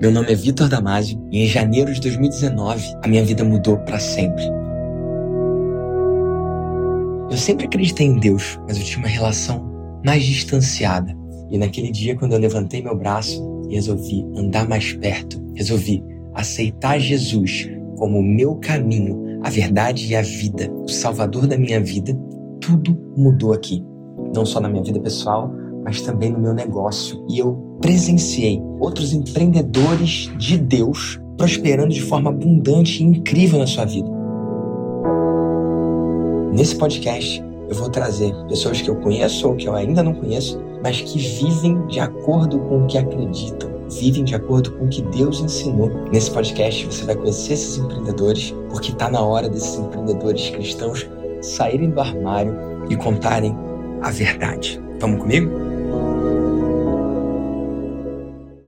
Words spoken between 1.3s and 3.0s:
e em janeiro de 2019